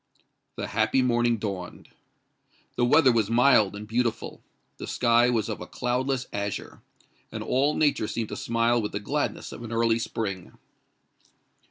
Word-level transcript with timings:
The 0.55 0.69
happy 0.69 1.03
morning 1.03 1.37
dawned. 1.37 1.89
The 2.75 2.85
weather 2.85 3.11
was 3.11 3.29
mild 3.29 3.75
and 3.75 3.87
beautiful; 3.87 4.41
the 4.77 4.87
sky 4.87 5.29
was 5.29 5.47
of 5.47 5.61
a 5.61 5.67
cloudless 5.67 6.25
azure; 6.33 6.81
and 7.31 7.43
all 7.43 7.75
nature 7.75 8.07
seemed 8.07 8.29
to 8.29 8.35
smile 8.35 8.81
with 8.81 8.93
the 8.93 8.99
gladness 8.99 9.51
of 9.51 9.61
an 9.61 9.71
early 9.71 9.99
spring. 9.99 10.53